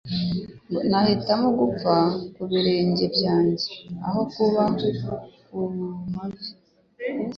[0.89, 1.95] Nahitamo gupfa
[2.33, 3.69] ku birenge byanjye
[4.07, 4.89] aho kubaho
[5.45, 5.55] ku
[6.13, 6.47] mavi.